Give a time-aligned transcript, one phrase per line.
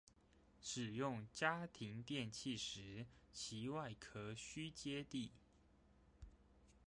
[0.59, 5.31] 使用家庭電器時其外殼需接地